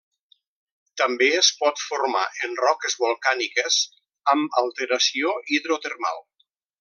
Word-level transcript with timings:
També 1.01 1.27
es 1.41 1.49
pot 1.59 1.83
formar 1.89 2.23
en 2.47 2.57
roques 2.65 2.97
volcàniques 3.03 3.79
amb 4.35 4.61
alteració 4.65 5.35
hidrotermal. 5.59 6.23